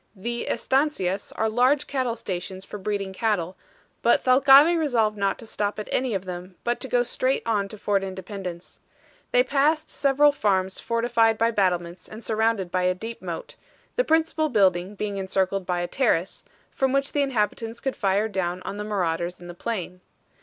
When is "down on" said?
18.27-18.77